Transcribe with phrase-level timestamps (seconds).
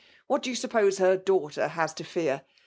[0.25, 2.41] What do joa suppose her daughter has to fear?